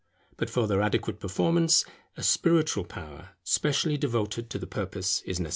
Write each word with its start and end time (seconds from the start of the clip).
But 0.35 0.49
for 0.49 0.65
their 0.67 0.81
adequate 0.81 1.19
performance 1.19 1.85
a 2.17 2.23
spiritual 2.23 2.85
power 2.85 3.35
specially 3.43 3.97
devoted 3.97 4.49
to 4.49 4.57
the 4.57 4.65
purpose 4.65 5.21
is 5.27 5.39
necessary. 5.39 5.49